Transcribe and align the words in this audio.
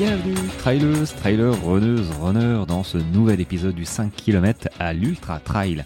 Bienvenue, 0.00 0.48
trailers, 0.56 1.14
trailers, 1.14 1.62
runneuses, 1.62 2.10
runners, 2.22 2.64
dans 2.66 2.82
ce 2.82 2.96
nouvel 2.96 3.38
épisode 3.38 3.74
du 3.74 3.84
5 3.84 4.10
km 4.10 4.66
à 4.78 4.94
l'Ultra 4.94 5.40
Trail. 5.40 5.84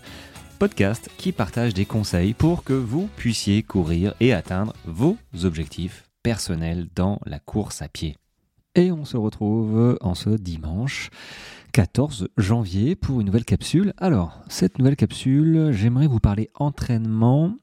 Podcast 0.61 1.11
qui 1.17 1.33
partage 1.33 1.75
des 1.75 1.85
conseils 1.85 2.33
pour 2.33 2.63
que 2.63 2.75
vous 2.75 3.09
puissiez 3.17 3.65
courir 3.65 4.15
et 4.21 4.33
atteindre 4.33 4.73
vos 4.85 5.17
objectifs 5.43 6.05
personnels 6.23 6.87
dans 6.95 7.19
la 7.27 7.41
course 7.41 7.83
à 7.83 7.89
pied. 7.89 8.17
Et 8.77 8.93
on 8.93 9.05
se 9.05 9.17
retrouve 9.17 9.99
en 10.01 10.15
ce 10.15 10.31
dimanche 10.31 11.11
14 11.73 12.29
janvier 12.37 12.95
pour 12.95 13.19
une 13.19 13.27
nouvelle 13.27 13.45
capsule. 13.45 13.95
Alors, 13.97 14.45
cette 14.49 14.79
nouvelle 14.79 14.95
capsule, 14.95 15.71
j'aimerais 15.73 16.07
vous 16.07 16.21
parler 16.21 16.51
entraînement 16.55 17.57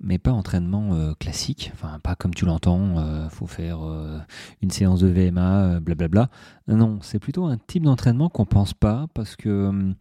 mais 0.00 0.18
pas 0.18 0.32
entraînement 0.32 0.94
euh, 0.94 1.12
classique, 1.14 1.70
enfin 1.74 1.98
pas 2.02 2.16
comme 2.16 2.34
tu 2.34 2.46
l'entends, 2.46 2.98
euh, 2.98 3.28
faut 3.28 3.46
faire 3.46 3.80
euh, 3.82 4.18
une 4.62 4.70
séance 4.70 5.00
de 5.00 5.08
VMA, 5.08 5.80
blablabla. 5.80 6.30
Non, 6.68 6.98
c'est 7.02 7.18
plutôt 7.18 7.44
un 7.44 7.58
type 7.58 7.84
d'entraînement 7.84 8.28
qu'on 8.28 8.46
pense 8.46 8.74
pas 8.74 9.06
parce 9.14 9.36
que 9.36 9.94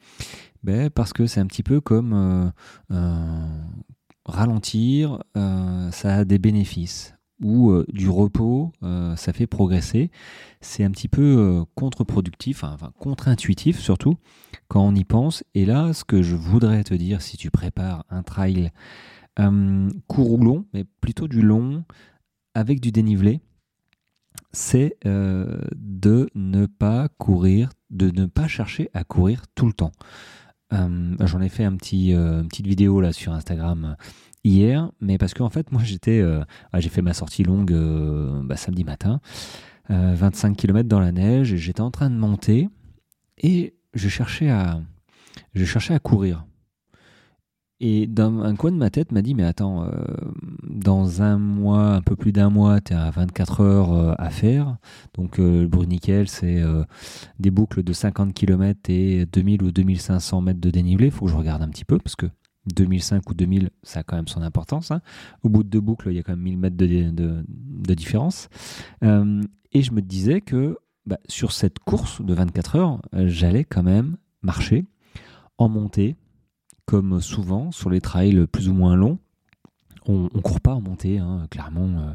ben, 0.64 0.90
parce 0.90 1.14
que 1.14 1.26
c'est 1.26 1.42
un 1.42 1.48
petit 1.48 1.64
peu 1.64 1.82
comme 1.82 2.52
ralentir, 4.26 5.24
ça 5.36 6.16
a 6.16 6.26
des 6.26 6.40
bénéfices 6.40 7.16
ou 7.42 7.74
du 7.88 8.10
repos, 8.10 8.72
ça 9.16 9.34
fait 9.34 9.48
progresser. 9.48 10.12
C'est 10.62 10.84
un 10.84 10.92
petit 10.92 11.08
peu 11.08 11.66
contre-productif, 11.76 12.64
enfin 12.64 12.92
contre-intuitif 13.00 13.80
surtout 13.80 14.18
quand 14.68 14.86
on 14.86 14.94
y 14.94 15.04
pense. 15.04 15.44
Et 15.56 15.66
là, 15.66 15.94
ce 15.94 16.04
que 16.04 16.22
je 16.22 16.36
voudrais 16.36 16.84
te 16.84 16.94
dire 16.94 17.22
si 17.22 17.38
tu 17.38 17.50
prépares 17.50 18.06
un 18.10 18.24
trail 18.24 18.72
euh, 19.40 19.90
court 20.08 20.32
ou 20.34 20.38
long, 20.38 20.66
mais 20.74 20.84
plutôt 21.02 21.28
du 21.28 21.42
long 21.42 21.84
avec 22.54 22.82
du 22.82 22.92
dénivelé, 22.92 23.42
c'est 24.52 24.98
euh, 25.06 25.62
de 25.76 26.30
ne 26.36 26.66
pas 26.66 27.08
courir, 27.18 27.70
de 27.90 28.12
ne 28.12 28.26
pas 28.26 28.48
chercher 28.48 28.90
à 28.94 29.04
courir 29.04 29.44
tout 29.56 29.66
le 29.68 29.74
temps. 29.74 29.92
Euh, 30.74 31.16
j'en 31.22 31.42
ai 31.42 31.50
fait 31.50 31.70
petit, 31.72 32.12
une 32.12 32.48
petite 32.48 32.68
vidéo 32.68 33.02
là 33.02 33.14
sur 33.14 33.34
Instagram 33.34 33.96
hier, 34.44 34.92
mais 35.00 35.18
parce 35.18 35.34
qu'en 35.34 35.50
fait, 35.50 35.72
moi 35.72 35.84
j'étais, 35.84 36.24
ah, 36.72 36.80
j'ai 36.80 36.90
fait 36.90 37.02
ma 37.02 37.14
sortie 37.14 37.44
longue 37.44 37.74
bah, 38.44 38.58
samedi 38.58 38.84
matin, 38.84 39.22
25 39.90 40.56
km 40.56 40.88
dans 40.88 41.00
la 41.00 41.12
neige, 41.12 41.56
j'étais 41.56 41.82
en 41.82 41.92
train 41.92 42.10
de 42.10 42.16
monter 42.16 42.70
et 43.38 43.76
je 43.94 44.10
cherchais 44.10 44.50
à 44.50 44.80
courir. 46.00 46.46
Et 47.82 48.08
dans 48.08 48.42
un 48.42 48.56
coin 48.56 48.72
de 48.72 48.78
ma 48.78 48.90
tête 48.90 49.14
m'a 49.14 49.22
dit, 49.22 49.34
mais 49.34 49.44
attends, 49.44 49.86
euh, 49.86 49.90
dans 50.64 51.22
un 51.22 51.38
mois, 51.38 51.94
un 51.94 52.02
peu 52.02 52.18
plus 52.18 52.34
d'un 52.34 52.50
mois, 52.50 52.82
tu 52.82 52.94
à 52.94 53.10
24 53.10 53.62
heures 53.62 53.94
euh, 53.94 54.14
à 54.18 54.30
faire. 54.30 54.78
Donc 55.14 55.40
euh, 55.40 55.62
le 55.62 55.68
Bruniquel, 55.68 56.28
c'est 56.28 56.62
des 57.40 57.52
boucles 57.52 57.84
de 57.84 57.94
50 57.94 58.34
km 58.34 58.90
et 58.90 59.26
2000 59.26 59.64
ou 59.64 59.72
2500 59.72 60.42
mètres 60.42 60.60
de 60.60 60.70
dénivelé. 60.70 61.08
Il 61.08 61.12
faut 61.12 61.26
que 61.26 61.32
je 61.32 61.38
regarde 61.38 61.62
un 61.62 61.70
petit 61.70 61.86
peu, 61.86 61.98
parce 62.00 62.18
que 62.18 62.26
2005 62.76 63.30
ou 63.30 63.34
2000, 63.34 63.70
ça 63.84 64.02
a 64.02 64.04
quand 64.04 64.18
même 64.18 64.28
son 64.28 64.42
importance. 64.42 64.92
Hein. 64.92 65.02
Au 65.44 65.50
bout 65.50 65.64
de 65.64 65.70
deux 65.70 65.80
boucles, 65.80 66.10
il 66.10 66.18
y 66.18 66.20
a 66.20 66.24
quand 66.24 66.34
même 66.34 66.42
1000 66.42 66.58
mètres 66.58 66.78
de, 66.78 67.12
de, 67.12 67.94
différence. 67.94 68.50
et 69.02 69.82
je 69.82 69.92
me 69.92 70.02
disais 70.02 70.42
que 70.42 70.78
bah, 71.06 71.20
sur 71.28 71.54
cette 71.54 71.80
course 71.80 72.22
de 72.22 72.34
24 72.34 72.76
heures, 72.76 73.02
j'allais 73.14 73.64
quand 73.64 73.84
même 73.84 74.18
marcher 74.42 74.86
en 75.58 75.70
montée 75.70 76.18
comme 76.90 77.22
souvent 77.22 77.70
sur 77.72 77.92
les 77.92 78.02
trails 78.02 78.48
plus 78.48 78.68
ou 78.68 78.74
moins 78.74 78.96
longs, 78.96 79.20
on 80.08 80.24
ne 80.24 80.42
court 80.42 80.60
pas 80.60 80.74
en 80.74 80.82
montée, 80.82 81.20
hein, 81.20 81.46
clairement. 81.52 81.88
Euh, 82.00 82.14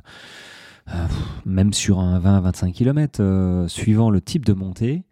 euh, 0.93 1.07
même 1.47 1.73
sur 1.73 2.01
un 2.01 2.19
20-25 2.19 2.73
km, 2.73 3.23
euh, 3.23 3.69
suivant 3.69 4.11
le 4.11 4.21
type 4.21 4.45
de 4.45 4.53
montée, 4.53 5.05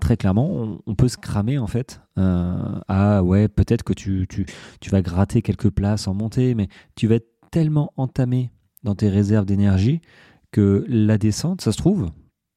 très 0.00 0.18
clairement, 0.18 0.78
on, 0.86 0.94
peut 0.94 1.08
se 1.08 1.16
cramer 1.16 1.58
en 1.58 1.66
fait. 1.66 2.00
ah 2.16 3.22
ouais, 3.24 3.48
peut-être 3.48 3.82
que 3.82 3.94
tu, 3.94 4.26
tu, 4.28 4.46
tu, 4.80 4.90
vas 4.90 5.00
gratter 5.00 5.40
quelques 5.40 5.70
places 5.70 6.06
en 6.06 6.14
montée, 6.14 6.54
mais 6.54 6.68
tu 6.94 7.08
vas 7.08 7.16
être 7.16 7.32
tellement 7.50 7.92
entamé 7.96 8.52
dans 8.84 8.94
tes 8.94 9.08
réserves 9.08 9.46
d'énergie 9.46 10.00
que 10.52 10.84
la 10.86 11.18
descente, 11.18 11.62
ça 11.62 11.72
se 11.72 11.78
trouve, 11.78 12.10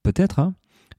peut-être, 0.03 0.39
hein, 0.39 0.53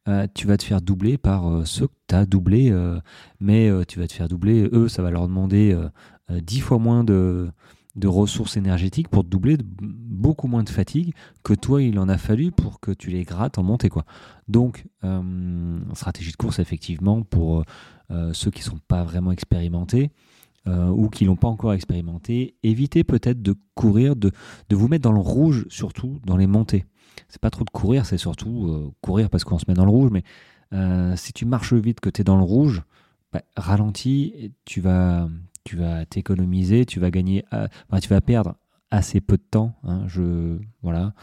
euh, 0.08 0.26
tu 0.34 0.48
vas 0.48 0.56
te 0.56 0.64
faire 0.64 0.82
doubler 0.82 1.16
par 1.16 1.48
euh, 1.48 1.64
ceux 1.64 1.86
que 1.86 1.92
tu 2.08 2.14
as 2.16 2.26
doublés, 2.26 2.70
euh, 2.70 2.98
mais 3.38 3.70
tu 3.86 4.00
vas 4.00 4.08
te 4.08 4.12
faire 4.12 4.28
doubler, 4.28 4.68
eux, 4.72 4.88
ça 4.88 5.02
va 5.02 5.10
leur 5.10 5.28
demander 5.28 5.76
dix 6.30 6.60
fois 6.60 6.78
moins 6.78 7.04
de, 7.04 7.50
ressources 8.04 8.56
énergétiques 8.56 9.08
pour 9.08 9.22
doubler, 9.22 9.56
beaucoup 9.60 10.48
moins 10.48 10.64
de 10.64 10.70
fatigue 10.70 11.14
que 11.42 11.54
toi, 11.54 11.82
il 11.82 11.98
en 11.98 12.08
a 12.08 12.18
fallu 12.18 12.50
pour 12.50 12.80
que 12.80 12.90
tu 12.90 13.10
les 13.10 13.24
grattes 13.24 13.58
en 13.58 13.62
montée. 13.62 13.88
Quoi. 13.88 14.04
Donc, 14.48 14.86
stratégie 15.94 16.32
de 16.32 16.36
course, 16.36 16.58
effectivement, 16.58 17.22
pour 17.22 17.64
ceux 18.32 18.50
qui 18.50 18.60
ne 18.60 18.64
sont 18.64 18.80
pas 18.88 19.04
vraiment 19.04 19.32
expérimentés, 19.32 20.10
ou 20.66 21.08
qui 21.08 21.24
l'ont 21.24 21.36
pas 21.36 21.48
encore 21.48 21.74
expérimenté, 21.74 22.56
évitez 22.62 23.04
peut-être 23.04 23.42
de 23.42 23.54
courir, 23.74 24.16
de, 24.16 24.32
vous 24.70 24.88
mettre 24.88 25.02
dans 25.02 25.12
le 25.12 25.20
rouge, 25.20 25.66
surtout 25.68 26.20
dans 26.24 26.36
les 26.36 26.46
montées 26.46 26.86
c'est 27.32 27.40
pas 27.40 27.50
trop 27.50 27.64
de 27.64 27.70
courir, 27.70 28.04
c'est 28.04 28.18
surtout 28.18 28.68
euh, 28.68 28.92
courir 29.00 29.30
parce 29.30 29.42
qu'on 29.44 29.58
se 29.58 29.64
met 29.66 29.72
dans 29.72 29.86
le 29.86 29.90
rouge. 29.90 30.10
Mais 30.12 30.22
euh, 30.74 31.16
si 31.16 31.32
tu 31.32 31.46
marches 31.46 31.72
vite, 31.72 31.98
que 31.98 32.10
tu 32.10 32.20
es 32.20 32.24
dans 32.24 32.36
le 32.36 32.42
rouge, 32.42 32.82
bah, 33.32 33.40
ralentis, 33.56 34.52
tu 34.66 34.82
vas, 34.82 35.30
tu 35.64 35.76
vas 35.76 36.04
t'économiser, 36.04 36.84
tu 36.84 37.00
vas 37.00 37.10
gagner, 37.10 37.46
euh, 37.54 37.66
tu 38.02 38.08
vas 38.10 38.20
perdre 38.20 38.56
assez 38.90 39.22
peu 39.22 39.38
de 39.38 39.42
temps. 39.50 39.74
Hein, 39.82 40.02
je, 40.08 40.58
voilà. 40.82 41.14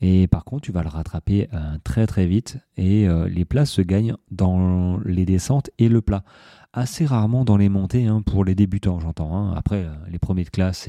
Et 0.00 0.26
par 0.26 0.44
contre, 0.44 0.62
tu 0.62 0.72
vas 0.72 0.82
le 0.82 0.88
rattraper 0.88 1.48
très 1.84 2.08
très 2.08 2.26
vite 2.26 2.58
et 2.76 3.06
les 3.28 3.44
places 3.44 3.70
se 3.70 3.82
gagnent 3.82 4.16
dans 4.32 4.98
les 5.04 5.24
descentes 5.24 5.70
et 5.78 5.88
le 5.88 6.00
plat 6.00 6.24
assez 6.72 7.04
rarement 7.04 7.44
dans 7.44 7.56
les 7.56 7.68
montées 7.68 8.06
hein, 8.06 8.22
pour 8.22 8.44
les 8.44 8.54
débutants, 8.54 8.98
j'entends. 9.00 9.36
Hein. 9.36 9.54
Après, 9.54 9.84
euh, 9.84 9.94
les 10.10 10.18
premiers 10.18 10.44
de 10.44 10.50
classe, 10.50 10.88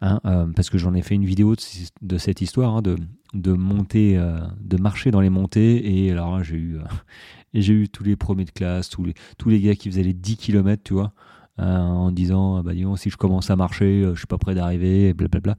hein, 0.00 0.20
euh, 0.24 0.46
parce 0.54 0.70
que 0.70 0.78
j'en 0.78 0.94
ai 0.94 1.02
fait 1.02 1.14
une 1.14 1.24
vidéo 1.24 1.54
de, 2.02 2.18
cette 2.18 2.40
histoire 2.40 2.82
de, 2.82 2.96
de 3.34 3.52
monter, 3.52 4.16
euh, 4.16 4.40
de 4.60 4.76
marcher 4.78 5.10
dans 5.10 5.20
les 5.20 5.30
montées. 5.30 6.04
Et 6.04 6.10
alors 6.10 6.42
j'ai 6.42 6.56
eu, 6.56 6.78
eu 7.54 7.88
tous 7.88 8.04
les 8.04 8.16
premiers 8.16 8.46
de 8.46 8.50
classe, 8.50 8.88
tous 8.88 9.04
les, 9.04 9.60
gars 9.60 9.74
qui 9.74 9.90
faisaient 9.90 10.02
les 10.02 10.14
10 10.14 10.36
km, 10.38 10.82
tu 10.82 10.94
vois, 10.94 11.12
en 11.58 12.10
disant, 12.10 12.62
bah 12.62 12.74
disons, 12.74 12.96
si 12.96 13.10
je 13.10 13.16
commence 13.16 13.50
à 13.50 13.56
marcher, 13.56 14.02
je 14.12 14.18
suis 14.18 14.26
pas 14.26 14.38
prêt 14.38 14.54
d'arriver, 14.54 15.14
blablabla. 15.14 15.56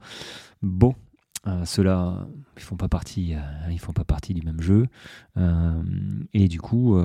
Bon, 0.62 0.94
ceux-là, 1.64 2.26
ils 2.56 2.62
font 2.62 2.76
pas 2.76 2.88
partie, 2.88 3.34
ils 3.70 3.80
font 3.80 3.92
pas 3.92 4.04
partie 4.04 4.34
du 4.34 4.42
même 4.42 4.60
jeu. 4.60 4.86
et 6.34 6.48
du 6.48 6.60
coup 6.60 6.96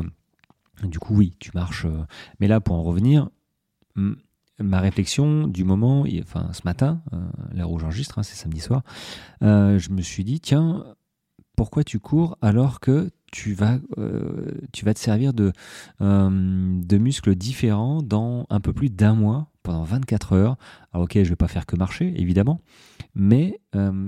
du 0.81 0.99
coup, 0.99 1.15
oui, 1.15 1.35
tu 1.39 1.51
marches. 1.53 1.85
Euh, 1.85 2.05
mais 2.39 2.47
là, 2.47 2.59
pour 2.59 2.75
en 2.75 2.83
revenir, 2.83 3.29
ma 4.59 4.79
réflexion 4.79 5.47
du 5.47 5.63
moment, 5.63 6.05
enfin 6.21 6.49
ce 6.53 6.61
matin, 6.65 7.01
euh, 7.13 7.17
l'heure 7.53 7.71
où 7.71 7.79
j'enregistre, 7.79 8.19
hein, 8.19 8.23
c'est 8.23 8.35
samedi 8.35 8.59
soir, 8.59 8.83
euh, 9.43 9.77
je 9.77 9.91
me 9.91 10.01
suis 10.01 10.23
dit, 10.23 10.39
tiens, 10.39 10.83
pourquoi 11.55 11.83
tu 11.83 11.99
cours 11.99 12.37
alors 12.41 12.79
que 12.79 13.11
tu 13.31 13.53
vas, 13.53 13.79
tu 14.71 14.85
vas 14.85 14.93
te 14.93 14.99
servir 14.99 15.33
de, 15.33 15.53
de 15.99 16.97
muscles 16.97 17.35
différents 17.35 18.03
dans 18.03 18.45
un 18.51 18.59
peu 18.59 18.73
plus 18.73 18.89
d'un 18.89 19.13
mois, 19.15 19.51
pendant 19.63 19.83
24 19.83 20.33
heures? 20.33 20.57
Alors 20.91 21.05
ok, 21.05 21.13
je 21.15 21.29
vais 21.29 21.35
pas 21.35 21.47
faire 21.47 21.65
que 21.65 21.75
marcher, 21.75 22.13
évidemment, 22.19 22.61
mais 23.15 23.59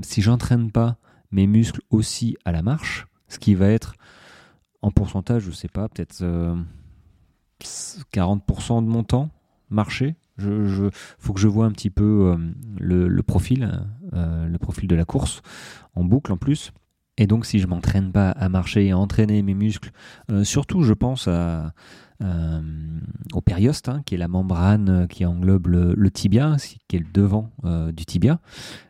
si 0.04 0.22
j'entraîne 0.22 0.72
pas 0.72 0.98
mes 1.32 1.48
muscles 1.48 1.82
aussi 1.90 2.36
à 2.46 2.52
la 2.52 2.62
marche, 2.62 3.08
ce 3.28 3.40
qui 3.40 3.56
va 3.56 3.68
être 3.68 3.96
en 4.86 4.92
pourcentage, 4.92 5.42
je 5.42 5.52
sais 5.52 5.68
pas, 5.68 5.90
peut-être 5.90 6.14
40% 6.14 8.78
euh, 8.78 8.82
de 8.82 8.88
mon 8.88 9.04
temps 9.04 9.32
marché. 9.72 10.16
Je, 10.38 10.90
faut 11.18 11.34
que 11.34 11.40
je 11.40 11.48
vois 11.48 11.66
un 11.66 11.72
petit 11.72 11.90
peu 11.90 12.36
euh, 12.36 12.38
le, 12.78 13.24
profil, 13.24 13.82
euh, 14.14 14.48
le 14.48 14.58
profil 14.60 14.88
de 14.88 14.96
la 14.96 15.06
course 15.06 15.42
en 15.96 16.04
boucle 16.04 16.32
en 16.32 16.38
plus. 16.38 16.72
Et 17.18 17.26
donc, 17.26 17.48
si 17.48 17.60
je 17.60 17.68
m'entraîne 17.68 18.12
pas 18.12 18.30
à 18.30 18.48
marcher 18.48 18.86
et 18.86 18.92
à 18.92 18.98
entraîner 18.98 19.42
mes 19.42 19.54
muscles, 19.54 19.92
surtout, 20.44 20.84
je 20.84 20.94
pense 20.94 21.30
à, 21.30 21.74
euh, 22.24 22.62
au 23.34 23.42
périoste, 23.42 23.90
hein, 23.90 24.02
qui 24.06 24.16
est 24.16 24.18
la 24.18 24.30
membrane 24.30 25.08
qui 25.10 25.26
englobe 25.26 25.68
le, 25.68 26.12
tibia, 26.12 26.56
qui 26.88 26.96
est 26.96 27.00
le 27.00 27.12
devant 27.14 27.52
euh, 27.66 27.92
du 27.92 28.06
tibia. 28.06 28.40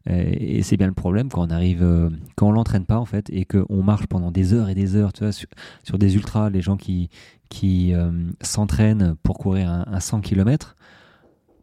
Et, 0.08 0.62
c'est 0.62 0.78
bien 0.78 0.88
le 0.88 0.94
problème 0.94 1.30
quand 1.30 1.48
on 1.48 1.50
arrive, 1.50 1.82
euh, 1.82 2.10
quand 2.36 2.50
on 2.50 2.52
l'entraîne 2.52 2.86
pas 2.86 3.00
en 3.00 3.06
fait, 3.06 3.30
et 3.32 3.46
qu'on 3.46 3.82
marche 3.82 4.06
pendant 4.08 4.32
des 4.32 4.54
heures 4.54 4.70
et 4.70 4.76
des 4.76 4.96
heures, 4.96 5.12
tu 5.12 5.24
vois, 5.24 5.32
sur, 5.32 5.98
des 5.98 6.16
ultras, 6.16 6.50
les 6.50 6.62
gens 6.62 6.78
qui, 6.78 7.10
qui 7.50 7.94
s'entraînent 8.42 9.16
pour 9.24 9.38
courir 9.38 9.70
un, 9.72 10.00
100 10.00 10.22
km, 10.22 10.76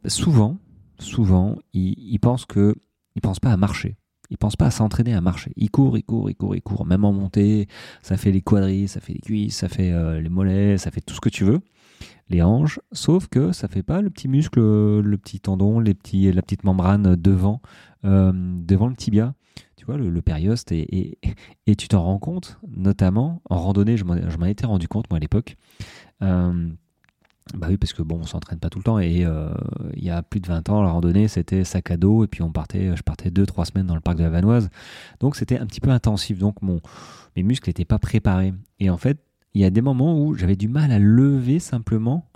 souvent, 0.07 0.59
souvent, 0.99 1.59
ils, 1.73 1.95
ils 1.99 2.19
pensent 2.19 2.47
que, 2.47 2.75
ils 3.15 3.21
pensent 3.21 3.41
pas 3.41 3.53
à 3.53 3.57
marcher. 3.57 3.97
Il 4.33 4.39
pense 4.39 4.57
pas 4.57 4.65
à 4.65 4.71
s'entraîner 4.71 5.13
à 5.13 5.21
marcher. 5.21 5.53
Il 5.57 5.71
court, 5.71 5.99
il 5.99 6.05
court, 6.05 6.31
il 6.31 6.35
court, 6.35 6.57
il 6.57 6.63
court. 6.63 6.87
Même 6.87 7.05
en 7.05 7.13
montée, 7.13 7.69
ça 8.01 8.17
fait 8.17 8.33
les 8.33 8.41
quadris, 8.41 8.89
ça 8.89 8.99
fait 8.99 9.13
les 9.13 9.21
cuisses, 9.21 9.57
ça 9.57 9.69
fait 9.69 9.93
euh, 9.93 10.23
les 10.23 10.31
mollets, 10.31 10.79
ça 10.79 10.91
fait 10.91 11.03
tout 11.03 11.13
ce 11.13 11.21
que 11.21 11.29
tu 11.29 11.45
veux. 11.45 11.61
Les 12.31 12.41
hanches, 12.41 12.81
sauf 12.93 13.29
que 13.29 13.53
ça 13.53 13.69
fait 13.69 13.83
pas 13.83 14.01
le 14.01 14.09
petit 14.09 14.29
muscle, 14.29 14.59
le 14.59 15.19
petit 15.19 15.39
tendon, 15.39 15.81
les 15.81 15.93
petits, 15.93 16.33
la 16.33 16.41
petite 16.41 16.65
membrane 16.65 17.15
devant, 17.15 17.61
euh, 18.07 18.33
devant 18.35 18.89
le 18.89 18.97
tibia. 18.97 19.35
tu 19.77 19.85
vois, 19.85 19.99
le, 19.99 20.23
périoste, 20.23 20.73
et, 20.73 21.19
tu 21.77 21.89
t'en 21.89 22.03
rends 22.03 22.19
compte, 22.19 22.59
notamment 22.75 23.43
en 23.51 23.61
randonnée, 23.61 23.99
je 23.99 24.05
m'en 24.05 24.47
étais 24.47 24.65
rendu 24.65 24.89
compte, 24.89 25.11
moi, 25.11 25.19
à 25.19 25.21
l'époque. 25.21 25.59
Euh, 26.23 26.71
bah 27.55 27.67
oui, 27.71 27.77
parce 27.77 27.93
que 27.93 28.03
bon, 28.03 28.21
on 28.21 28.27
s'entraîne 28.27 28.59
pas 28.59 28.71
tout 28.71 28.79
le 28.79 28.85
temps, 28.85 28.99
et 28.99 29.25
euh, 29.25 29.53
il 29.95 30.05
y 30.05 30.11
a 30.11 30.23
plus 30.23 30.41
de 30.41 30.47
20 30.47 30.69
ans, 30.69 30.83
la 30.83 30.91
randonnée, 30.91 31.29
c'était 31.29 31.65
sac 31.65 31.91
à 31.91 31.97
dos, 31.97 32.25
et 32.25 32.27
puis 32.27 32.43
on 32.43 32.53
partait, 32.53 32.97
je 32.97 33.03
partais 33.03 33.31
2-3 33.31 33.67
semaines 33.67 33.87
dans 33.87 33.95
le 33.95 34.01
parc 34.01 34.19
de 34.19 34.23
la 34.23 34.31
Vanoise, 34.31 34.71
donc 35.21 35.37
c'était 35.37 35.59
un 35.59 35.67
petit 35.67 35.81
peu 35.81 35.91
intensif, 35.91 36.39
donc 36.39 36.63
mon, 36.63 36.81
mes 37.37 37.43
muscles 37.43 37.69
n'étaient 37.69 37.85
pas 37.85 37.99
préparés. 37.99 38.55
Et 38.79 38.91
en 38.91 38.97
fait, 38.97 39.19
il 39.55 39.61
y 39.61 39.65
a 39.65 39.71
des 39.71 39.83
moments 39.83 40.21
où 40.21 40.35
j'avais 40.35 40.57
du 40.57 40.69
mal 40.69 40.93
à 40.93 40.99
lever 40.99 41.59
simplement 41.59 42.31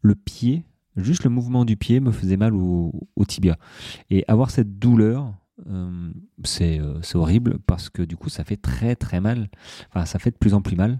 le 0.00 0.14
pied, 0.14 0.64
juste 0.96 1.24
le 1.24 1.30
mouvement 1.30 1.64
du 1.64 1.76
pied 1.76 2.00
me 2.00 2.12
faisait 2.12 2.36
mal 2.36 2.54
au, 2.54 2.92
tibia. 3.26 3.56
Et 4.10 4.24
avoir 4.28 4.50
cette 4.50 4.78
douleur, 4.78 5.34
euh, 5.68 6.10
euh, 6.60 6.98
c'est 7.02 7.16
horrible 7.16 7.58
parce 7.66 7.88
que 7.88 8.02
du 8.02 8.16
coup 8.16 8.28
ça 8.28 8.44
fait 8.44 8.56
très 8.56 8.96
très 8.96 9.20
mal. 9.20 9.48
Enfin, 9.90 10.06
ça 10.06 10.18
fait 10.18 10.30
de 10.30 10.36
plus 10.36 10.54
en 10.54 10.62
plus 10.62 10.76
mal. 10.76 10.98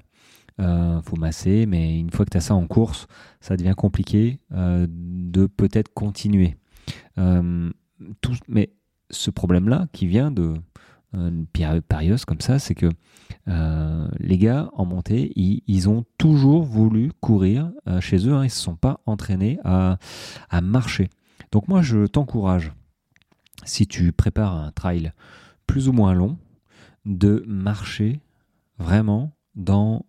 Euh, 0.60 1.00
faut 1.02 1.16
masser, 1.16 1.66
mais 1.66 1.99
une 1.99 2.10
fois 2.10 2.25
que 2.25 2.31
tu 2.31 2.37
as 2.37 2.43
ça 2.43 2.54
en 2.54 2.66
course, 2.66 3.06
ça 3.40 3.56
devient 3.56 3.75
compliqué 3.76 4.38
de 4.50 5.46
peut-être 5.46 5.93
continuer. 5.94 6.56
tout, 7.16 8.34
mais 8.49 8.72
ce 9.10 9.31
problème-là 9.31 9.87
qui 9.93 10.06
vient 10.06 10.31
de 10.31 10.54
une 11.14 11.46
période 11.46 12.25
comme 12.25 12.40
ça, 12.40 12.58
c'est 12.58 12.75
que 12.75 12.90
les 13.46 14.38
gars 14.38 14.70
en 14.75 14.84
montée, 14.84 15.32
ils, 15.37 15.88
ont 15.88 16.04
toujours 16.19 16.64
voulu 16.64 17.12
courir 17.20 17.70
chez 18.00 18.28
eux, 18.28 18.34
hein, 18.34 18.43
ils 18.43 18.46
ne 18.46 18.50
se 18.50 18.62
sont 18.62 18.76
pas 18.76 19.00
entraînés 19.06 19.58
à, 19.64 19.99
à 20.50 20.60
marcher. 20.60 21.08
Donc 21.50 21.69
moi, 21.69 21.82
je 21.82 22.06
t'encourage 22.06 22.72
si 23.64 23.87
tu 23.87 24.12
prépares 24.12 24.56
un 24.56 24.72
trail 24.72 25.12
plus 25.66 25.88
ou 25.88 25.93
moins 25.93 26.14
long, 26.14 26.38
de 27.04 27.44
marcher 27.46 28.20
vraiment 28.78 29.32
dans 29.54 30.04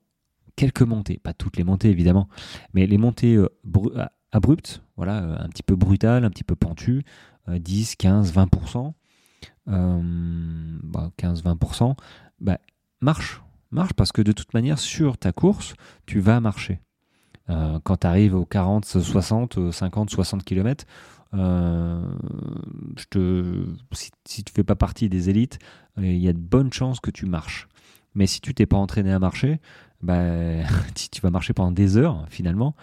quelques 0.56 0.82
montées, 0.82 1.18
pas 1.18 1.34
toutes 1.34 1.58
les 1.58 1.64
montées 1.64 1.90
évidemment, 1.90 2.28
mais 2.74 2.88
les 2.88 2.98
montées 2.98 3.36
euh, 3.36 3.50
abruptes, 4.32 4.84
voilà, 4.98 5.24
euh, 5.24 5.38
un 5.40 5.50
petit 5.50 5.64
peu 5.64 5.76
brutales, 5.76 6.26
un 6.26 6.30
petit 6.30 6.44
peu 6.44 6.56
pentues, 6.56 7.04
10, 7.48 7.98
15, 7.98 8.34
20%, 8.34 8.94
15-20%, 9.68 11.96
marche, 13.02 13.42
marche 13.72 13.94
parce 13.94 14.14
que 14.14 14.22
de 14.22 14.32
toute 14.32 14.54
manière 14.54 14.80
sur 14.80 15.18
ta 15.18 15.34
course, 15.34 15.74
tu 16.06 16.20
vas 16.20 16.40
marcher. 16.40 16.80
Euh, 17.50 17.80
quand 17.84 17.98
tu 17.98 18.08
arrives 18.08 18.36
aux 18.36 18.46
40, 18.46 18.86
60, 18.86 19.72
50, 19.72 20.10
60 20.10 20.44
km, 20.44 20.86
euh, 21.34 22.02
si, 23.92 24.44
tu 24.44 24.54
fais 24.54 24.64
pas 24.64 24.76
partie 24.76 25.10
des 25.10 25.30
élites, 25.30 25.60
euh, 25.98 26.06
il 26.06 26.20
y 26.20 26.30
a 26.30 26.34
de 26.34 26.40
bonnes 26.40 26.72
chances 26.72 27.00
que 27.00 27.12
tu 27.12 27.26
marches. 27.26 27.68
Mais 28.16 28.28
si 28.28 28.42
tu 28.42 28.54
t'es 28.54 28.66
pas 28.66 28.78
entraîné 28.78 29.12
à 29.12 29.20
marcher, 29.20 29.60
bah, 30.04 30.24
tu 31.12 31.22
vas 31.22 31.30
marcher 31.30 31.54
pendant 31.54 31.72
des 31.72 31.98
heures 31.98 32.26
finalement. 32.30 32.76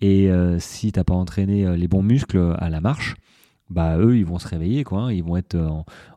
Et 0.00 0.30
euh, 0.30 0.58
si 0.58 0.92
tu 0.92 0.98
n'as 0.98 1.04
pas 1.04 1.14
entraîné 1.14 1.76
les 1.76 1.88
bons 1.88 2.02
muscles 2.02 2.54
à 2.58 2.70
la 2.70 2.80
marche, 2.80 3.16
bah 3.70 3.98
eux 3.98 4.16
ils 4.16 4.24
vont 4.24 4.38
se 4.38 4.48
réveiller 4.48 4.82
quoi, 4.82 5.02
hein. 5.02 5.12
ils 5.12 5.22
vont 5.22 5.36
être 5.36 5.56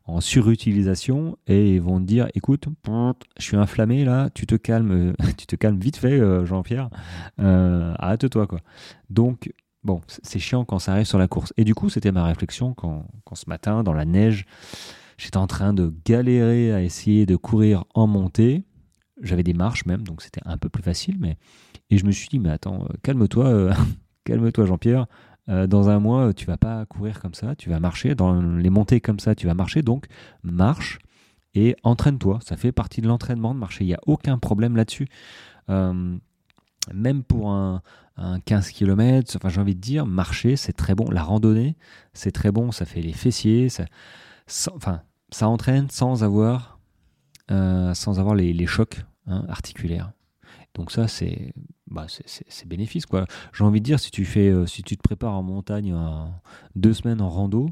en, 0.05 0.21
surutilisation 0.21 1.37
et 1.47 1.75
ils 1.75 1.81
vont 1.81 1.99
te 1.99 2.05
dire 2.05 2.27
écoute, 2.33 2.67
je 3.37 3.43
suis 3.43 3.57
inflammé 3.57 4.05
là, 4.05 4.29
tu 4.29 4.45
te 4.45 4.55
calmes, 4.55 5.13
tu 5.37 5.47
te 5.47 5.55
calmes 5.55 5.79
vite 5.79 5.97
fait 5.97 6.21
Jean-Pierre, 6.45 6.89
arrête-toi 7.37 8.47
quoi. 8.47 8.59
Donc 9.09 9.49
Bon, 9.83 9.99
c'est 10.07 10.37
chiant 10.37 10.63
quand 10.63 10.77
ça 10.77 10.91
arrive 10.91 11.05
sur 11.05 11.17
la 11.17 11.27
course. 11.27 11.53
Et 11.57 11.63
du 11.63 11.73
coup, 11.73 11.89
c'était 11.89 12.11
ma 12.11 12.25
réflexion 12.25 12.73
quand, 12.75 13.05
ce 13.33 13.45
matin, 13.47 13.83
dans 13.83 13.93
la 13.93 14.05
neige, 14.05 14.45
j'étais 15.17 15.37
en 15.37 15.47
train 15.47 15.73
de 15.73 15.91
galérer 16.05 16.71
à 16.71 16.83
essayer 16.83 17.25
de 17.25 17.35
courir 17.35 17.85
en 17.95 18.05
montée. 18.05 18.63
J'avais 19.21 19.43
des 19.43 19.53
marches 19.53 19.85
même, 19.85 20.01
donc 20.01 20.21
c'était 20.21 20.41
un 20.45 20.57
peu 20.57 20.69
plus 20.69 20.83
facile. 20.83 21.17
Mais... 21.19 21.37
Et 21.89 21.97
je 21.97 22.05
me 22.05 22.11
suis 22.11 22.27
dit, 22.27 22.39
mais 22.39 22.49
attends, 22.49 22.83
euh, 22.83 22.93
calme-toi, 23.03 23.45
euh, 23.45 23.73
calme-toi 24.25 24.65
Jean-Pierre. 24.65 25.07
Euh, 25.49 25.67
dans 25.67 25.89
un 25.89 25.99
mois, 25.99 26.33
tu 26.33 26.45
vas 26.45 26.57
pas 26.57 26.85
courir 26.85 27.19
comme 27.19 27.33
ça, 27.33 27.55
tu 27.55 27.69
vas 27.69 27.79
marcher. 27.79 28.15
Dans 28.15 28.41
les 28.41 28.69
montées 28.69 29.01
comme 29.01 29.19
ça, 29.19 29.35
tu 29.35 29.47
vas 29.47 29.53
marcher. 29.53 29.81
Donc, 29.81 30.05
marche 30.43 30.99
et 31.53 31.75
entraîne-toi. 31.83 32.39
Ça 32.43 32.57
fait 32.57 32.71
partie 32.71 33.01
de 33.01 33.07
l'entraînement 33.07 33.53
de 33.53 33.59
marcher. 33.59 33.83
Il 33.83 33.87
n'y 33.87 33.93
a 33.93 34.01
aucun 34.05 34.37
problème 34.37 34.75
là-dessus. 34.75 35.07
même 35.67 37.23
pour 37.23 37.51
un, 37.51 37.81
un 38.17 38.39
15 38.39 38.71
km, 38.71 39.35
enfin 39.35 39.49
j'ai 39.49 39.61
envie 39.61 39.75
de 39.75 39.79
dire, 39.79 40.05
marcher 40.05 40.55
c'est 40.55 40.73
très 40.73 40.95
bon, 40.95 41.09
la 41.09 41.23
randonnée 41.23 41.77
c'est 42.13 42.31
très 42.31 42.51
bon, 42.51 42.71
ça 42.71 42.85
fait 42.85 43.01
les 43.01 43.13
fessiers, 43.13 43.69
ça, 43.69 43.85
enfin 44.75 45.01
ça 45.31 45.47
entraîne 45.47 45.89
sans 45.89 46.23
avoir, 46.23 46.79
sans 47.49 48.19
avoir 48.19 48.35
les, 48.35 48.67
chocs 48.67 49.05
hein, 49.27 49.45
articulaires. 49.49 50.11
Donc 50.73 50.91
ça 50.91 51.07
c'est 51.07 51.53
bah, 51.87 52.07
c'est 52.07 52.67
bénéfice. 52.67 53.03
J'ai 53.53 53.63
envie 53.63 53.81
de 53.81 53.85
dire 53.85 53.99
si 53.99 54.11
tu 54.11 54.25
fais, 54.25 54.49
euh, 54.49 54.65
si 54.65 54.83
tu 54.83 54.95
te 54.95 55.01
prépares 55.01 55.33
en 55.33 55.43
montagne 55.43 55.95
deux 56.75 56.93
semaines 56.93 57.21
en 57.21 57.29
rando 57.29 57.69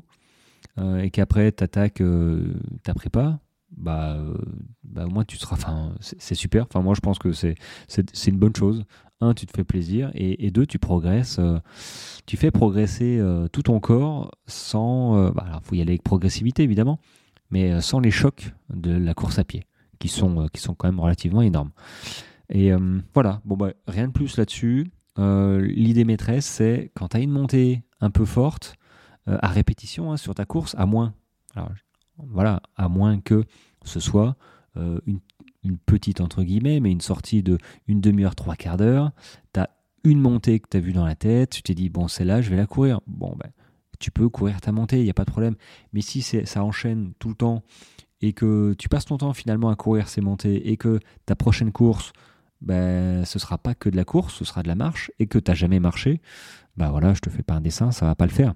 euh, 0.78 1.00
et 1.00 1.10
qu'après 1.10 1.52
tu 1.52 1.64
attaques 1.64 2.04
ta 2.84 2.94
prépa, 2.94 3.40
bah, 3.76 4.18
bah 4.84 5.06
au 5.06 5.10
moins 5.10 5.24
tu 5.24 5.38
seras, 5.38 5.56
enfin 5.56 5.94
c'est 6.00 6.36
super. 6.36 6.66
Enfin 6.66 6.82
moi 6.82 6.94
je 6.96 7.02
pense 7.02 7.20
que 7.20 7.32
c'est 7.32 7.56
une 8.28 8.38
bonne 8.38 8.56
chose 8.56 8.86
un, 9.22 9.34
tu 9.34 9.46
te 9.46 9.56
fais 9.56 9.64
plaisir, 9.64 10.12
et, 10.14 10.50
deux, 10.52 10.66
tu 10.66 10.80
progresses, 10.80 11.40
euh, 11.40 11.60
tu 12.26 12.38
fais 12.38 12.52
progresser 12.52 13.18
euh, 13.20 13.48
tout 13.48 13.64
ton 13.64 13.80
corps 13.80 14.32
sans, 14.48 15.16
il 15.16 15.28
euh, 15.28 15.32
bah, 15.32 15.60
faut 15.64 15.76
y 15.76 15.82
aller 15.82 15.92
avec 15.92 16.04
progressivité 16.04 16.64
évidemment, 16.64 17.00
mais 17.52 17.82
sans 17.82 18.00
les 18.00 18.12
chocs 18.12 18.54
de 18.74 18.92
la 18.92 19.14
course 19.14 19.40
à 19.40 19.44
pied, 19.44 19.64
qui 20.00 20.08
sont, 20.08 20.48
qui 20.54 20.62
sont 20.62 20.74
quand 20.74 20.88
même 20.88 21.00
relativement 21.00 21.42
énormes. 21.42 21.72
Et 22.50 22.72
voilà, 23.14 23.42
bon 23.46 23.58
bah, 23.58 23.74
rien 23.88 24.08
de 24.08 24.14
plus 24.14 24.38
là-dessus. 24.38 24.88
L'idée 25.18 26.06
maîtresse, 26.06 26.46
c'est 26.46 26.92
quand 26.96 27.10
tu 27.10 27.18
as 27.18 27.20
une 27.20 27.32
montée 27.32 27.84
un 28.02 28.10
peu 28.10 28.26
forte, 28.26 28.76
à 29.28 29.48
répétition 29.48 30.12
hein, 30.12 30.18
sur 30.18 30.34
ta 30.34 30.46
course, 30.46 30.76
à 30.78 30.86
moins, 30.86 31.14
voilà, 32.18 32.62
à 32.76 32.90
moins 32.90 33.20
que 33.20 33.44
ce 33.84 34.00
soit 34.00 34.36
une 34.76 35.20
une 35.64 35.78
petite 35.78 36.22
entre 36.22 36.44
guillemets, 36.44 36.80
mais 36.80 36.92
une 36.92 37.02
sortie 37.02 37.44
de 37.44 37.58
une 37.88 38.02
demi-heure, 38.02 38.36
trois 38.36 38.56
quarts 38.56 38.78
d'heure. 38.78 39.12
Tu 39.54 39.60
as 39.60 39.70
une 40.04 40.20
montée 40.20 40.60
que 40.60 40.68
tu 40.70 40.78
as 40.78 40.80
vue 40.80 40.94
dans 40.94 41.06
la 41.06 41.16
tête, 41.16 41.52
tu 41.52 41.62
t'es 41.62 41.76
dit, 41.76 41.90
bon, 41.90 42.08
celle-là, 42.08 42.42
je 42.42 42.50
vais 42.50 42.56
la 42.56 42.66
courir. 42.66 43.02
Bon, 43.08 43.36
ben, 43.38 43.52
tu 44.00 44.12
peux 44.12 44.30
courir 44.30 44.62
ta 44.62 44.72
montée, 44.72 45.00
il 45.00 45.04
n'y 45.04 45.10
a 45.10 45.14
pas 45.14 45.26
de 45.26 45.32
problème. 45.32 45.56
Mais 45.94 46.02
si 46.02 46.22
ça 46.22 46.64
enchaîne 46.64 47.14
tout 47.20 47.30
le 47.30 47.36
temps 47.36 47.64
et 48.22 48.34
que 48.34 48.74
tu 48.78 48.90
passes 48.90 49.06
ton 49.06 49.18
temps 49.18 49.34
finalement 49.34 49.70
à 49.70 49.76
courir 49.76 50.08
ces 50.08 50.22
montées 50.22 50.70
et 50.70 50.78
que 50.78 51.00
ta 51.26 51.36
prochaine 51.36 51.72
course, 51.72 52.12
ben, 52.62 53.24
ce 53.26 53.40
sera 53.40 53.58
pas 53.58 53.76
que 53.76 53.90
de 53.90 53.96
la 53.96 54.04
course, 54.04 54.36
ce 54.36 54.46
sera 54.46 54.64
de 54.64 54.68
la 54.68 54.76
marche 54.76 55.12
et 55.20 55.28
que 55.28 55.40
tu 55.40 55.50
n'as 55.50 55.56
jamais 55.56 55.80
marché, 55.80 56.22
ben 56.76 56.90
voilà, 56.90 57.14
je 57.14 57.22
te 57.22 57.30
fais 57.30 57.44
pas 57.44 57.56
un 57.56 57.62
dessin, 57.62 57.92
ça 57.92 58.06
va 58.06 58.16
pas 58.16 58.26
le 58.26 58.32
faire. 58.32 58.54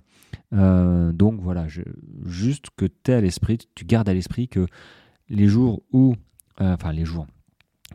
Euh, 0.54 1.12
donc 1.12 1.40
voilà, 1.42 1.68
juste 2.26 2.68
que 2.76 2.86
tu 2.86 3.12
à 3.12 3.22
l'esprit, 3.22 3.60
tu 3.76 3.86
gardes 3.86 4.10
à 4.10 4.14
l'esprit 4.14 4.48
que 4.48 4.68
les 5.30 5.48
jours 5.48 5.84
où 5.92 6.16
euh, 6.62 6.74
enfin 6.74 6.92
les 6.92 7.06
jours, 7.06 7.28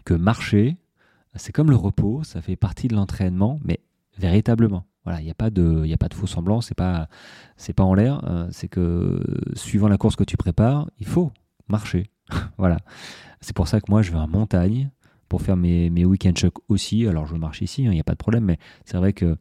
que 0.04 0.14
marcher, 0.14 0.76
c'est 1.34 1.52
comme 1.52 1.70
le 1.70 1.76
repos, 1.76 2.25
ça 2.25 2.42
fait 2.42 2.56
partie 2.56 2.88
de 2.88 2.94
l'entraînement, 2.94 3.60
mais 3.64 3.80
véritablement. 4.18 4.84
Voilà, 5.04 5.20
il 5.20 5.25
n'y 5.25 5.30
a 5.30 5.34
pas 5.34 5.50
de, 5.50 5.84
il 5.84 5.92
a 5.92 5.96
pas 5.96 6.08
de 6.08 6.14
faux 6.14 6.26
semblant, 6.26 6.60
c'est 6.60 6.75
pas, 6.75 7.08
c'est 7.56 7.72
pas 7.72 7.84
en 7.84 7.94
l'air. 7.94 8.22
Euh, 8.28 8.48
c'est 8.50 8.68
que 8.68 9.22
suivant 9.54 9.88
la 9.88 9.96
course 9.96 10.16
que 10.16 10.25
tu 10.25 10.37
prépares, 10.37 10.90
il 10.98 11.06
faut 11.06 11.32
marcher. 11.68 12.10
voilà. 12.58 12.78
C'est 13.40 13.54
pour 13.54 13.68
ça 13.68 13.80
que 13.80 13.90
moi 13.90 14.02
je 14.02 14.10
vais 14.10 14.18
en 14.18 14.28
montagne 14.28 14.90
pour 15.28 15.42
faire 15.42 15.56
mes, 15.56 16.04
week-end 16.04 16.32
shocks 16.37 16.58
aussi. 16.68 17.06
Alors 17.06 17.26
je 17.26 17.34
marche 17.34 17.62
ici, 17.62 17.82
il 17.82 17.88
hein, 17.88 17.92
n'y 17.92 18.00
a 18.00 18.04
pas 18.04 18.12
de 18.12 18.18
problème, 18.18 18.44
mais 18.44 18.58
c'est 18.84 18.96
vrai 18.96 19.12
que 19.12 19.37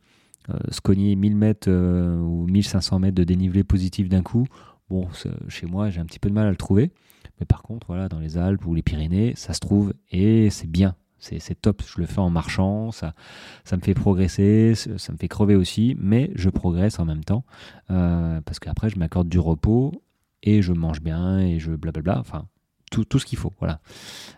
euh, 0.49 0.57
se 0.69 0.81
cogner 0.81 1.15
1000 1.15 1.35
mètres 1.35 1.69
ou 1.69 2.45
1500 2.47 2.99
mètres 2.99 3.15
de 3.15 3.23
dénivelé 3.23 3.63
positif 3.63 4.09
d'un 4.09 4.21
coup, 4.21 4.47
bon, 4.89 5.07
chez 5.47 5.65
moi 5.65 5.89
j'ai 5.89 5.99
un 5.99 6.05
petit 6.05 6.19
peu 6.19 6.29
de 6.29 6.35
mal 6.35 6.47
à 6.47 6.49
le 6.49 6.55
trouver. 6.55 6.91
Mais 7.39 7.45
par 7.45 7.61
contre, 7.61 7.87
voilà, 7.87 8.09
dans 8.09 8.19
les 8.19 8.37
Alpes 8.37 8.65
ou 8.65 8.73
les 8.73 8.81
Pyrénées, 8.81 9.33
ça 9.35 9.53
se 9.53 9.59
trouve 9.59 9.93
et 10.11 10.49
c'est 10.49 10.69
bien. 10.69 10.95
C'est 11.19 11.59
top, 11.59 11.81
je 11.85 11.99
le 11.99 12.05
fais 12.05 12.19
en 12.19 12.29
marchant, 12.29 12.91
ça, 12.91 13.15
ça 13.63 13.75
me 13.75 13.81
fait 13.81 13.95
progresser, 13.95 14.75
ça 14.75 15.11
me 15.11 15.17
fait 15.17 15.27
crever 15.27 15.55
aussi, 15.55 15.95
mais 15.99 16.31
je 16.35 16.49
progresse 16.49 16.99
en 16.99 17.05
même 17.05 17.23
temps, 17.23 17.43
euh, 17.89 18.39
parce 18.41 18.59
qu'après 18.59 18.89
je 18.89 18.99
m'accorde 18.99 19.27
du 19.27 19.39
repos 19.39 20.03
et 20.43 20.61
je 20.61 20.73
mange 20.73 21.01
bien 21.01 21.39
et 21.39 21.59
je 21.59 21.71
blablabla, 21.71 22.19
enfin 22.19 22.45
tout, 22.91 23.19
ce 23.19 23.25
qu'il 23.25 23.37
faut. 23.37 23.51
Voilà. 23.59 23.79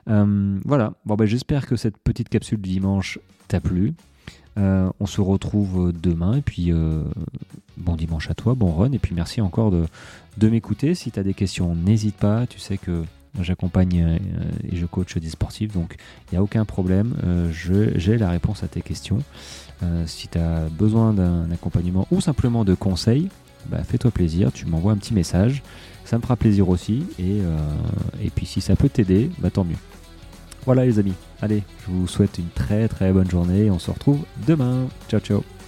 Euh, 0.09 0.59
voilà. 0.65 0.93
Bon, 1.05 1.15
ben, 1.15 1.25
j'espère 1.25 1.67
que 1.67 1.75
cette 1.75 1.97
petite 1.97 2.29
capsule 2.29 2.59
du 2.59 2.69
dimanche 2.71 3.19
t'a 3.47 3.59
plu. 3.59 3.93
Euh, 4.57 4.89
on 4.99 5.05
se 5.05 5.21
retrouve 5.21 5.93
demain 5.93 6.37
et 6.37 6.41
puis 6.41 6.73
bon 7.77 7.95
dimanche 7.95 8.29
à 8.29 8.35
toi, 8.35 8.55
bon 8.55 8.71
run 8.71 8.91
et 8.91 8.99
puis 8.99 9.15
merci 9.15 9.41
encore 9.41 9.71
de, 9.71 10.49
m'écouter. 10.49 10.95
Si 10.95 11.11
tu 11.11 11.19
as 11.19 11.23
des 11.23 11.33
questions, 11.33 11.75
n'hésite 11.75 12.15
pas. 12.15 12.45
Tu 12.47 12.59
sais 12.59 12.77
que 12.77 13.03
j'accompagne 13.41 14.03
euh, 14.03 14.17
et 14.71 14.75
je 14.75 14.85
coach 14.85 15.17
des 15.17 15.29
sportifs, 15.29 15.73
donc 15.73 15.95
il 16.27 16.35
n'y 16.35 16.37
a 16.37 16.43
aucun 16.43 16.65
problème. 16.65 17.15
Euh, 17.23 17.51
j'ai 17.51 18.17
la 18.17 18.29
réponse 18.29 18.63
à 18.63 18.67
tes 18.67 18.81
questions. 18.81 19.19
Euh, 19.81 20.03
si 20.07 20.27
tu 20.27 20.37
as 20.37 20.67
besoin 20.69 21.13
d'un 21.13 21.49
accompagnement 21.51 22.07
ou 22.11 22.21
simplement 22.21 22.65
de 22.65 22.73
conseils, 22.73 23.29
bah, 23.67 23.83
fais-toi 23.83 24.11
plaisir, 24.11 24.51
tu 24.51 24.65
m'envoies 24.65 24.91
un 24.91 24.97
petit 24.97 25.13
message. 25.13 25.63
Ça 26.05 26.17
me 26.17 26.21
fera 26.21 26.35
plaisir 26.35 26.69
aussi. 26.69 27.05
Et, 27.19 27.39
et 28.23 28.29
puis 28.31 28.47
si 28.47 28.61
ça 28.61 28.75
peut 28.75 28.89
t'aider, 28.89 29.29
bah, 29.37 29.51
tant 29.51 29.63
mieux. 29.63 29.77
Voilà 30.65 30.85
les 30.85 30.99
amis. 30.99 31.13
Allez, 31.41 31.63
je 31.85 31.91
vous 31.91 32.07
souhaite 32.07 32.37
une 32.37 32.49
très 32.49 32.87
très 32.87 33.11
bonne 33.11 33.29
journée. 33.29 33.69
On 33.69 33.79
se 33.79 33.91
retrouve 33.91 34.23
demain. 34.47 34.87
Ciao 35.07 35.19
ciao. 35.19 35.58